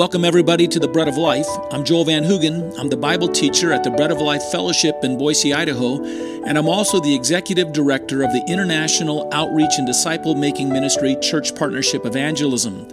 [0.00, 1.46] Welcome, everybody, to the Bread of Life.
[1.70, 2.74] I'm Joel Van Hoogen.
[2.78, 6.02] I'm the Bible teacher at the Bread of Life Fellowship in Boise, Idaho,
[6.46, 11.54] and I'm also the executive director of the International Outreach and Disciple Making Ministry Church
[11.54, 12.88] Partnership Evangelism.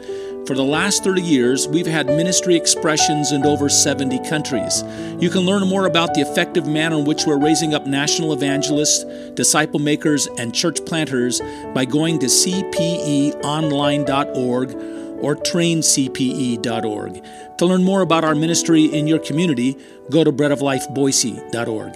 [0.48, 4.84] For the last 30 years, we've had ministry expressions in over 70 countries.
[5.22, 9.06] You can learn more about the effective manner in which we're raising up national evangelists,
[9.36, 11.40] disciple makers, and church planters
[11.74, 17.24] by going to cpeonline.org or traincpe.org.
[17.58, 19.78] To learn more about our ministry in your community,
[20.10, 21.94] go to breadoflifeboise.org.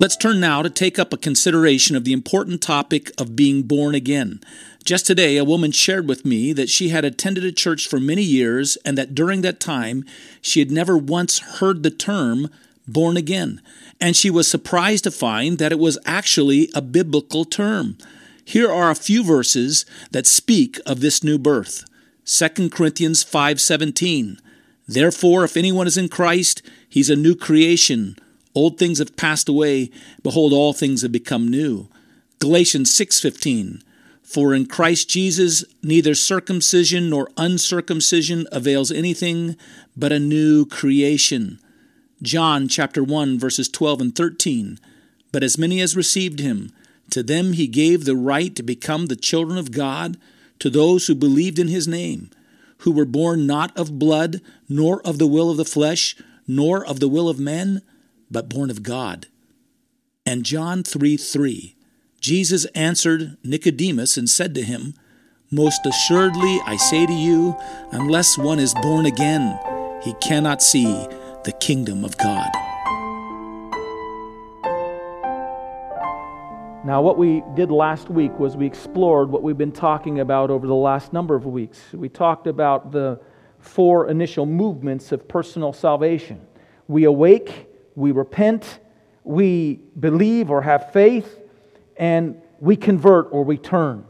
[0.00, 3.96] Let's turn now to take up a consideration of the important topic of being born
[3.96, 4.40] again.
[4.84, 8.22] Just today, a woman shared with me that she had attended a church for many
[8.22, 10.04] years and that during that time
[10.40, 12.48] she had never once heard the term
[12.86, 13.60] born again.
[14.00, 17.98] And she was surprised to find that it was actually a biblical term.
[18.44, 21.84] Here are a few verses that speak of this new birth.
[22.28, 24.38] 2 Corinthians 5:17
[24.86, 28.18] Therefore if anyone is in Christ he's a new creation.
[28.54, 29.90] Old things have passed away.
[30.22, 31.88] Behold all things have become new.
[32.38, 33.80] Galatians 6:15
[34.22, 39.56] For in Christ Jesus neither circumcision nor uncircumcision avails anything
[39.96, 41.58] but a new creation.
[42.20, 44.78] John chapter 1 verses 12 and 13
[45.32, 46.72] But as many as received him
[47.08, 50.18] to them he gave the right to become the children of God
[50.60, 52.30] to those who believed in his name,
[52.78, 57.00] who were born not of blood, nor of the will of the flesh, nor of
[57.00, 57.82] the will of men,
[58.30, 59.26] but born of God.
[60.26, 61.74] And John 3 3
[62.20, 64.94] Jesus answered Nicodemus and said to him,
[65.50, 67.56] Most assuredly I say to you,
[67.92, 69.58] unless one is born again,
[70.02, 71.06] he cannot see
[71.44, 72.48] the kingdom of God.
[76.84, 80.64] Now, what we did last week was we explored what we've been talking about over
[80.66, 81.92] the last number of weeks.
[81.92, 83.20] We talked about the
[83.58, 86.40] four initial movements of personal salvation
[86.86, 88.78] we awake, we repent,
[89.24, 91.40] we believe or have faith,
[91.96, 94.06] and we convert or we turn.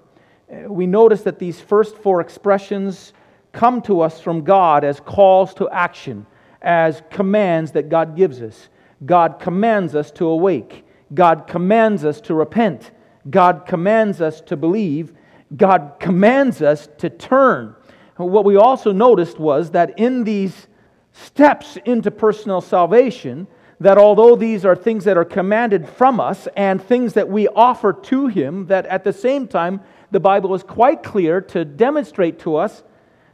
[0.67, 3.15] We notice that these first four expressions
[3.53, 6.27] come to us from God as calls to action,
[6.62, 8.69] as commands that God gives us.
[9.05, 10.85] God commands us to awake.
[11.13, 12.91] God commands us to repent.
[13.29, 15.13] God commands us to believe.
[15.57, 17.75] God commands us to turn.
[18.17, 20.67] What we also noticed was that in these
[21.13, 23.47] steps into personal salvation,
[23.81, 27.93] that although these are things that are commanded from us and things that we offer
[27.93, 29.81] to Him, that at the same time,
[30.11, 32.83] the Bible is quite clear to demonstrate to us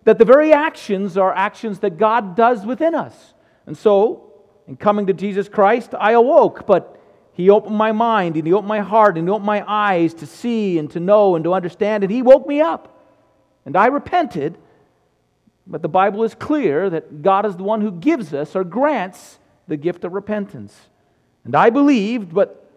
[0.04, 3.34] that the very actions are actions that God does within us.
[3.66, 4.32] And so,
[4.66, 7.00] in coming to Jesus Christ, I awoke, but
[7.34, 10.26] he opened my mind and He opened my heart and He opened my eyes to
[10.26, 12.96] see and to know and to understand, and He woke me up.
[13.66, 14.56] And I repented.
[15.66, 19.38] But the Bible is clear that God is the one who gives us or grants
[19.66, 20.78] the gift of repentance.
[21.44, 22.70] And I believed, but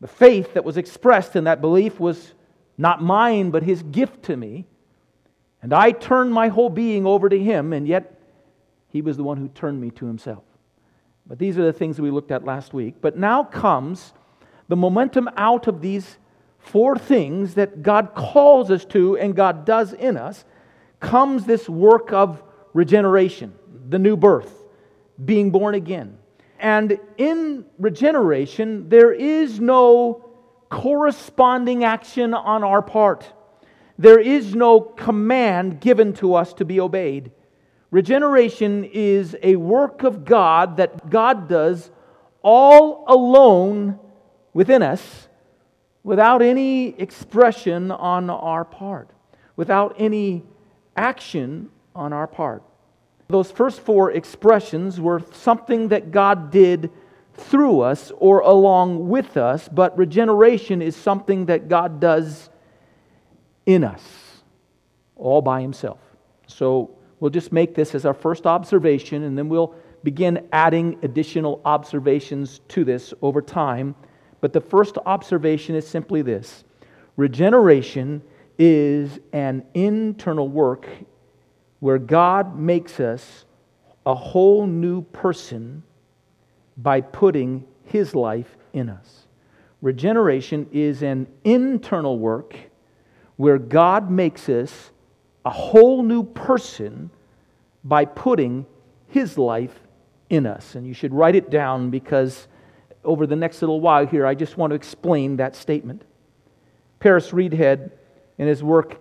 [0.00, 2.34] the faith that was expressed in that belief was
[2.76, 4.66] not mine, but His gift to me.
[5.62, 8.20] And I turned my whole being over to Him, and yet
[8.88, 10.42] He was the one who turned me to Himself.
[11.28, 12.96] But these are the things that we looked at last week.
[13.00, 14.14] But now comes
[14.68, 16.18] the momentum out of these
[16.58, 20.44] four things that God calls us to and God does in us,
[21.00, 23.54] comes this work of regeneration,
[23.88, 24.64] the new birth,
[25.24, 26.18] being born again.
[26.58, 30.24] And in regeneration, there is no
[30.70, 33.32] corresponding action on our part.
[33.96, 37.32] There is no command given to us to be obeyed.
[37.90, 41.90] Regeneration is a work of God that God does
[42.42, 43.98] all alone
[44.52, 45.28] within us
[46.02, 49.10] without any expression on our part,
[49.56, 50.42] without any
[50.96, 52.62] action on our part.
[53.28, 56.90] Those first four expressions were something that God did
[57.34, 62.48] through us or along with us, but regeneration is something that God does
[63.66, 64.02] in us
[65.14, 66.00] all by Himself.
[66.46, 69.74] So We'll just make this as our first observation, and then we'll
[70.04, 73.94] begin adding additional observations to this over time.
[74.40, 76.64] But the first observation is simply this
[77.16, 78.22] regeneration
[78.58, 80.88] is an internal work
[81.80, 83.44] where God makes us
[84.06, 85.82] a whole new person
[86.76, 89.26] by putting his life in us.
[89.82, 92.56] Regeneration is an internal work
[93.36, 94.90] where God makes us
[95.44, 97.10] a whole new person
[97.84, 98.66] by putting
[99.08, 99.80] his life
[100.28, 100.74] in us.
[100.74, 102.48] And you should write it down because
[103.04, 106.02] over the next little while here, I just want to explain that statement.
[107.00, 107.90] Paris Reidhead,
[108.38, 109.00] in his work,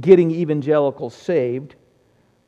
[0.00, 1.74] Getting Evangelicals Saved,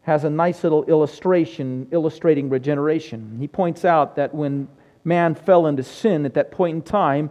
[0.03, 3.37] has a nice little illustration illustrating regeneration.
[3.39, 4.69] He points out that when
[5.05, 7.31] man fell into sin at that point in time,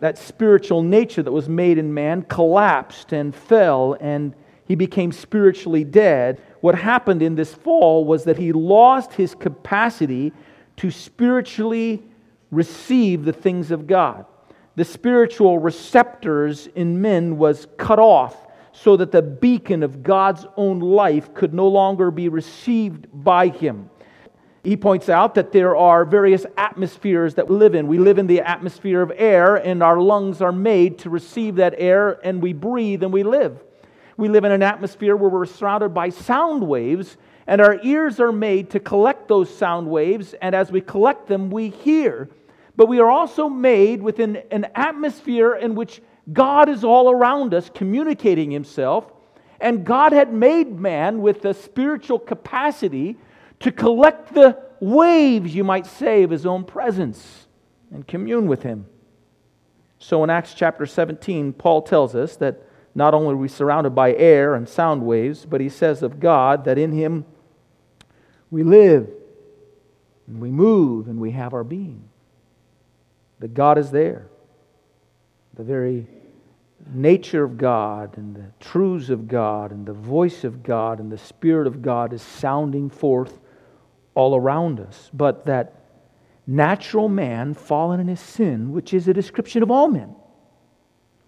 [0.00, 4.34] that spiritual nature that was made in man collapsed and fell, and
[4.66, 6.40] he became spiritually dead.
[6.60, 10.32] What happened in this fall was that he lost his capacity
[10.76, 12.02] to spiritually
[12.50, 14.26] receive the things of God.
[14.74, 18.36] The spiritual receptors in men was cut off
[18.72, 23.88] so that the beacon of God's own life could no longer be received by him.
[24.62, 27.86] He points out that there are various atmospheres that we live in.
[27.86, 31.74] We live in the atmosphere of air, and our lungs are made to receive that
[31.78, 33.62] air, and we breathe and we live.
[34.16, 37.16] We live in an atmosphere where we're surrounded by sound waves,
[37.46, 41.50] and our ears are made to collect those sound waves, and as we collect them,
[41.50, 42.28] we hear.
[42.76, 46.00] But we are also made within an atmosphere in which
[46.32, 49.12] God is all around us, communicating Himself,
[49.60, 53.16] and God had made man with the spiritual capacity
[53.60, 57.46] to collect the waves, you might say, of his own presence
[57.90, 58.86] and commune with him.
[59.98, 62.65] So in Acts chapter 17, Paul tells us that
[62.96, 66.64] not only are we surrounded by air and sound waves, but he says of God
[66.64, 67.26] that in him
[68.50, 69.08] we live
[70.26, 72.08] and we move and we have our being.
[73.40, 74.28] That God is there.
[75.54, 76.06] The very
[76.90, 81.18] nature of God and the truths of God and the voice of God and the
[81.18, 83.38] Spirit of God is sounding forth
[84.14, 85.74] all around us, but that
[86.46, 90.14] natural man fallen in his sin, which is a description of all men,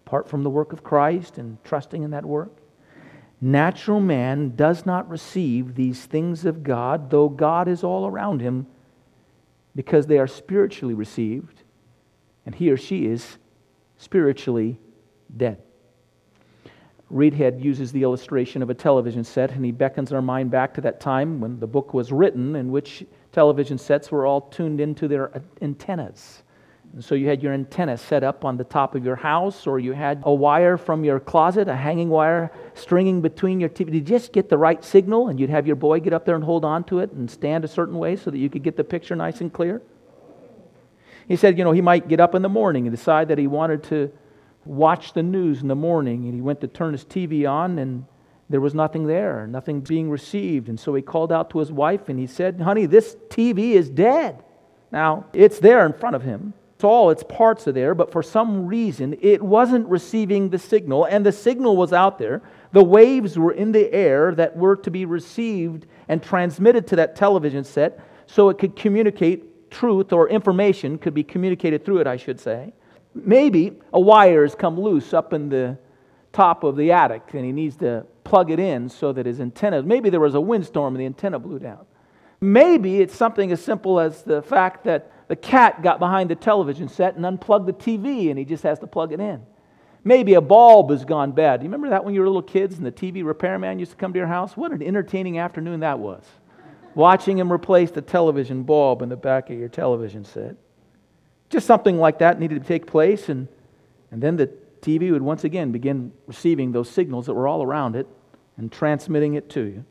[0.09, 2.57] apart from the work of Christ and trusting in that work.
[3.43, 8.67] Natural man does not receive these things of God, though God is all around him,
[9.77, 11.63] because they are spiritually received,
[12.47, 13.37] and he or she is
[13.99, 14.81] spiritually
[15.37, 15.63] dead.
[17.13, 20.81] Reidhead uses the illustration of a television set, and he beckons our mind back to
[20.81, 25.07] that time when the book was written, in which television sets were all tuned into
[25.07, 26.45] their antennas.
[26.95, 29.79] And so you had your antenna set up on the top of your house, or
[29.79, 33.95] you had a wire from your closet, a hanging wire stringing between your TV.
[33.95, 35.29] You just get the right signal?
[35.29, 37.65] And you'd have your boy get up there and hold on to it and stand
[37.65, 39.83] a certain way so that you could get the picture nice and clear.
[41.29, 43.47] He said, you know, he might get up in the morning and decide that he
[43.47, 44.11] wanted to
[44.65, 48.07] watch the news in the morning and he went to turn his TV on and
[48.51, 50.71] there was nothing there, nothing being received.
[50.71, 53.91] And so he called out to his wife and he said, Honey, this TV is
[53.91, 54.43] dead.
[54.91, 56.55] Now, it's there in front of him.
[56.83, 61.27] All its parts are there, but for some reason it wasn't receiving the signal, and
[61.27, 62.43] the signal was out there.
[62.73, 67.17] The waves were in the air that were to be received and transmitted to that
[67.17, 72.17] television set so it could communicate truth or information could be communicated through it, I
[72.17, 72.73] should say.
[73.15, 75.79] Maybe a wire has come loose up in the
[76.33, 79.83] top of the attic and he needs to plug it in so that his antenna,
[79.83, 81.85] maybe there was a windstorm and the antenna blew down.
[82.41, 86.89] Maybe it's something as simple as the fact that the cat got behind the television
[86.89, 89.43] set and unplugged the TV and he just has to plug it in.
[90.05, 91.61] Maybe a bulb has gone bad.
[91.61, 93.97] Do you remember that when you were little kids and the TV repairman used to
[93.97, 94.57] come to your house?
[94.57, 96.25] What an entertaining afternoon that was.
[96.95, 100.57] Watching him replace the television bulb in the back of your television set.
[101.51, 103.49] Just something like that needed to take place, and,
[104.11, 104.51] and then the
[104.81, 108.07] TV would once again begin receiving those signals that were all around it
[108.57, 109.85] and transmitting it to you.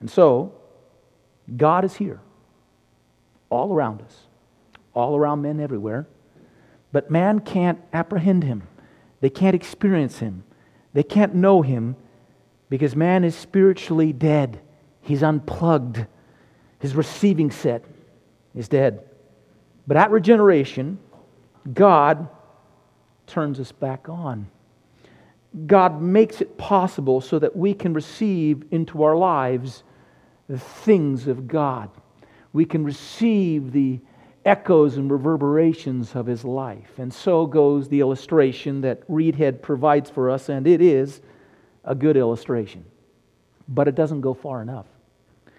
[0.00, 0.54] And so,
[1.56, 2.20] God is here,
[3.52, 4.26] all around us,
[4.94, 6.06] all around men everywhere.
[6.90, 8.62] But man can't apprehend him,
[9.20, 10.44] they can't experience him,
[10.94, 11.96] they can't know him
[12.68, 14.60] because man is spiritually dead.
[15.02, 16.06] He's unplugged,
[16.78, 17.84] his receiving set
[18.54, 19.04] is dead.
[19.86, 20.98] But at regeneration,
[21.72, 22.28] God
[23.26, 24.48] turns us back on.
[25.66, 29.82] God makes it possible so that we can receive into our lives
[30.48, 31.90] the things of God.
[32.52, 34.00] We can receive the
[34.44, 36.98] echoes and reverberations of His life.
[36.98, 41.20] And so goes the illustration that Reidhead provides for us, and it is
[41.84, 42.84] a good illustration.
[43.68, 44.86] But it doesn't go far enough.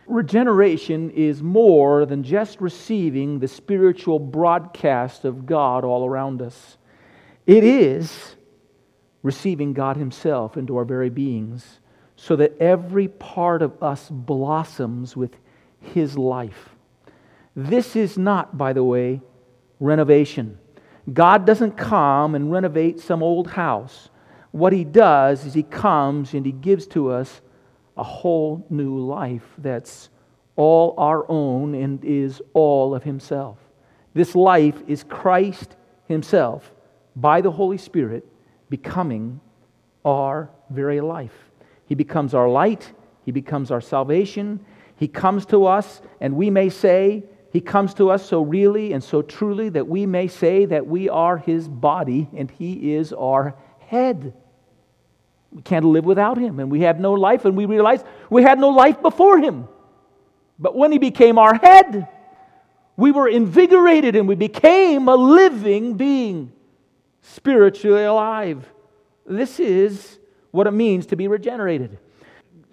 [0.05, 6.77] Regeneration is more than just receiving the spiritual broadcast of God all around us.
[7.47, 8.35] It is
[9.21, 11.79] receiving God Himself into our very beings
[12.17, 15.35] so that every part of us blossoms with
[15.79, 16.72] His life.
[17.55, 19.21] This is not, by the way,
[19.79, 20.57] renovation.
[21.11, 24.09] God doesn't come and renovate some old house.
[24.51, 27.41] What He does is He comes and He gives to us
[27.97, 30.09] a whole new life that's
[30.55, 33.57] all our own and is all of Himself.
[34.13, 35.75] This life is Christ
[36.07, 36.71] Himself
[37.15, 38.25] by the Holy Spirit
[38.69, 39.39] becoming
[40.05, 41.51] our very life.
[41.85, 42.91] He becomes our light,
[43.25, 44.65] He becomes our salvation.
[44.95, 49.03] He comes to us, and we may say, He comes to us so really and
[49.03, 53.55] so truly that we may say that we are His body and He is our
[53.77, 54.33] head.
[55.51, 58.57] We can't live without Him, and we have no life, and we realize we had
[58.57, 59.67] no life before Him.
[60.57, 62.07] But when He became our head,
[62.97, 66.51] we were invigorated and we became a living being,
[67.21, 68.67] spiritually alive.
[69.27, 70.19] This is
[70.49, 71.99] what it means to be regenerated.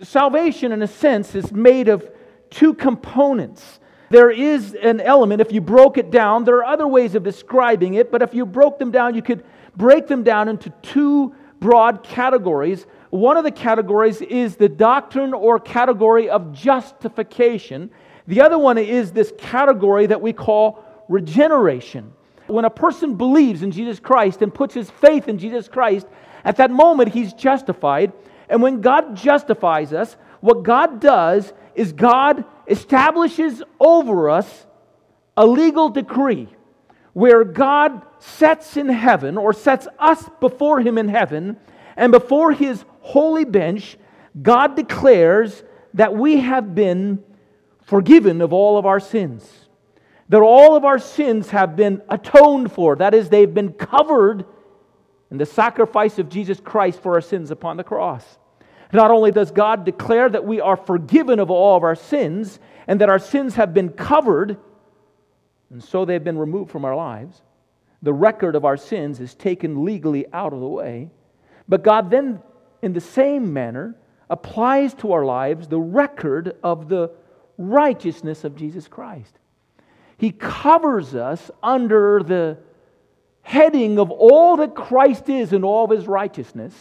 [0.03, 2.11] Salvation, in a sense, is made of
[2.49, 3.79] two components.
[4.11, 7.95] There is an element, if you broke it down, there are other ways of describing
[7.95, 9.45] it, but if you broke them down, you could
[9.77, 12.87] break them down into two broad categories.
[13.11, 17.91] One of the categories is the doctrine or category of justification.
[18.27, 22.13] The other one is this category that we call regeneration.
[22.49, 26.09] When a person believes in Jesus Christ and puts his faith in Jesus Christ,
[26.45, 28.13] at that moment he's justified.
[28.49, 34.67] And when God justifies us, what God does is God establishes over us
[35.37, 36.49] a legal decree
[37.13, 41.57] where God sets in heaven or sets us before him in heaven
[41.97, 43.97] and before his holy bench,
[44.41, 45.63] God declares
[45.95, 47.23] that we have been
[47.83, 49.49] forgiven of all of our sins.
[50.29, 52.95] That all of our sins have been atoned for.
[52.97, 54.45] That is, they've been covered
[55.31, 58.39] in the sacrifice of Jesus Christ for our sins upon the cross.
[58.93, 63.01] Not only does God declare that we are forgiven of all of our sins and
[63.01, 64.57] that our sins have been covered,
[65.71, 67.43] and so they've been removed from our lives,
[68.03, 71.11] the record of our sins is taken legally out of the way.
[71.69, 72.41] But God then,
[72.83, 73.95] in the same manner,
[74.29, 77.11] applies to our lives the record of the
[77.59, 79.39] righteousness of Jesus Christ.
[80.17, 82.59] He covers us under the
[83.43, 86.75] heading of all that Christ is and all of his righteousness.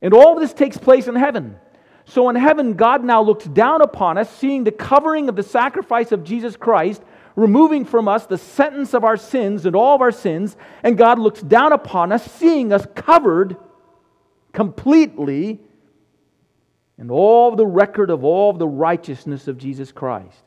[0.00, 1.56] And all this takes place in heaven.
[2.04, 6.12] So in heaven, God now looks down upon us, seeing the covering of the sacrifice
[6.12, 7.02] of Jesus Christ,
[7.36, 10.56] removing from us the sentence of our sins and all of our sins.
[10.82, 13.56] And God looks down upon us, seeing us covered
[14.52, 15.60] completely
[16.96, 20.42] and all the record of all the righteousness of Jesus Christ.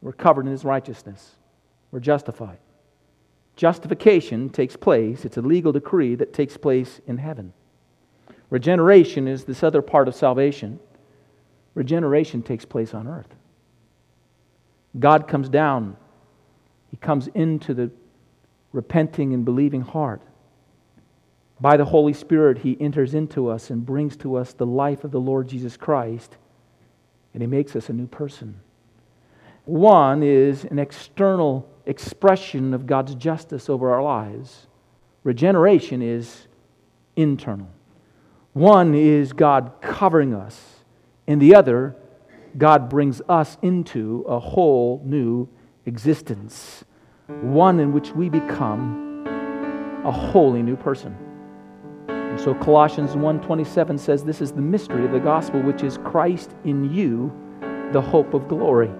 [0.00, 1.36] We're covered in his righteousness.
[1.90, 2.58] We're justified.
[3.56, 7.52] Justification takes place, it's a legal decree that takes place in heaven.
[8.50, 10.80] Regeneration is this other part of salvation.
[11.74, 13.32] Regeneration takes place on earth.
[14.98, 15.96] God comes down,
[16.90, 17.90] He comes into the
[18.72, 20.20] repenting and believing heart.
[21.60, 25.12] By the Holy Spirit, He enters into us and brings to us the life of
[25.12, 26.36] the Lord Jesus Christ,
[27.32, 28.60] and He makes us a new person.
[29.64, 34.66] One is an external expression of God's justice over our lives,
[35.22, 36.48] regeneration is
[37.14, 37.68] internal.
[38.52, 40.80] One is God covering us,
[41.28, 41.94] and the other,
[42.58, 45.48] God brings us into a whole new
[45.86, 46.84] existence,
[47.28, 49.22] one in which we become
[50.04, 51.16] a wholly new person.
[52.08, 56.54] And so Colossians 1:27 says this is the mystery of the gospel which is Christ
[56.64, 57.32] in you,
[57.92, 58.90] the hope of glory.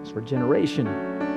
[0.00, 0.86] It's regeneration.
[0.86, 1.28] generation.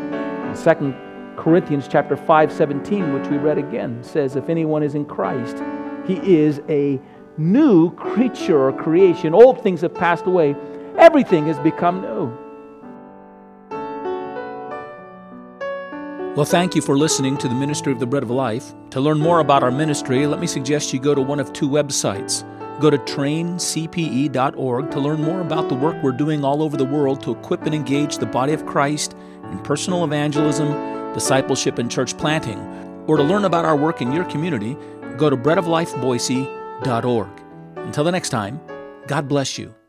[0.47, 0.93] And 2
[1.37, 5.57] Corinthians chapter 5:17 which we read again says if anyone is in Christ,
[6.05, 6.99] he is a
[7.41, 9.33] new creature or creation.
[9.33, 10.55] Old things have passed away.
[10.97, 12.37] Everything has become new.
[16.35, 18.73] Well, thank you for listening to the Ministry of the Bread of Life.
[18.91, 21.67] To learn more about our ministry, let me suggest you go to one of two
[21.67, 22.47] websites.
[22.79, 27.21] Go to traincpe.org to learn more about the work we're doing all over the world
[27.23, 29.13] to equip and engage the body of Christ
[29.51, 32.59] in personal evangelism, discipleship, and church planting.
[33.07, 34.77] Or to learn about our work in your community,
[35.17, 36.60] go to breadoflifeboise.org.
[37.77, 38.59] Until the next time,
[39.07, 39.80] God bless you.